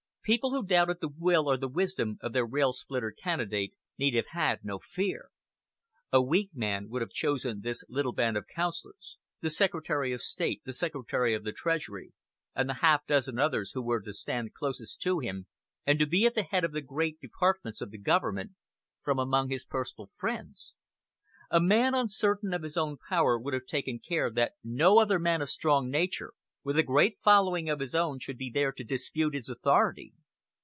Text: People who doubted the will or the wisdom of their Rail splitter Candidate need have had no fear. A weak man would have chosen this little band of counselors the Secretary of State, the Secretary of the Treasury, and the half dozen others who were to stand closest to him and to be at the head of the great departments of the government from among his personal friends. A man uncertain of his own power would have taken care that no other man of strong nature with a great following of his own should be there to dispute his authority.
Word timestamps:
People 0.23 0.51
who 0.51 0.63
doubted 0.63 0.97
the 1.01 1.09
will 1.09 1.49
or 1.49 1.57
the 1.57 1.67
wisdom 1.67 2.19
of 2.21 2.31
their 2.31 2.45
Rail 2.45 2.73
splitter 2.73 3.11
Candidate 3.11 3.73
need 3.97 4.13
have 4.13 4.27
had 4.29 4.63
no 4.63 4.77
fear. 4.77 5.29
A 6.13 6.21
weak 6.21 6.51
man 6.53 6.89
would 6.89 7.01
have 7.01 7.09
chosen 7.11 7.61
this 7.61 7.83
little 7.89 8.13
band 8.13 8.37
of 8.37 8.45
counselors 8.47 9.17
the 9.41 9.49
Secretary 9.49 10.13
of 10.13 10.21
State, 10.21 10.61
the 10.63 10.73
Secretary 10.73 11.33
of 11.33 11.43
the 11.43 11.51
Treasury, 11.51 12.13
and 12.55 12.69
the 12.69 12.75
half 12.75 13.05
dozen 13.07 13.39
others 13.39 13.71
who 13.71 13.81
were 13.81 13.99
to 13.99 14.13
stand 14.13 14.53
closest 14.53 15.01
to 15.01 15.17
him 15.19 15.47
and 15.87 15.97
to 15.97 16.05
be 16.05 16.27
at 16.27 16.35
the 16.35 16.43
head 16.43 16.63
of 16.63 16.71
the 16.71 16.81
great 16.81 17.19
departments 17.19 17.81
of 17.81 17.89
the 17.89 17.97
government 17.97 18.51
from 19.03 19.17
among 19.17 19.49
his 19.49 19.65
personal 19.65 20.11
friends. 20.15 20.73
A 21.49 21.59
man 21.59 21.95
uncertain 21.95 22.53
of 22.53 22.61
his 22.61 22.77
own 22.77 22.97
power 23.09 23.39
would 23.39 23.55
have 23.55 23.65
taken 23.65 23.97
care 23.97 24.29
that 24.31 24.53
no 24.63 24.99
other 24.99 25.17
man 25.17 25.41
of 25.41 25.49
strong 25.49 25.89
nature 25.89 26.31
with 26.63 26.77
a 26.77 26.83
great 26.83 27.17
following 27.23 27.67
of 27.67 27.79
his 27.79 27.95
own 27.95 28.19
should 28.19 28.37
be 28.37 28.51
there 28.53 28.71
to 28.71 28.83
dispute 28.83 29.33
his 29.33 29.49
authority. 29.49 30.13